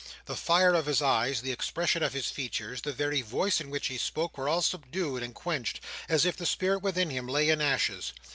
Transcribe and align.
The 0.25 0.35
fire 0.35 0.73
of 0.73 0.87
his 0.87 0.99
eyes, 0.99 1.41
the 1.43 1.51
expression 1.51 2.01
of 2.01 2.13
his 2.13 2.31
features, 2.31 2.81
the 2.81 2.91
very 2.91 3.21
voice 3.21 3.61
in 3.61 3.69
which 3.69 3.85
he 3.85 3.99
spoke, 3.99 4.35
were 4.35 4.49
all 4.49 4.63
subdued 4.63 5.21
and 5.21 5.35
quenched, 5.35 5.79
as 6.09 6.25
if 6.25 6.35
the 6.35 6.47
spirit 6.47 6.81
within 6.81 7.11
him 7.11 7.27
lay 7.27 7.49
in 7.49 7.61
ashes. 7.61 8.11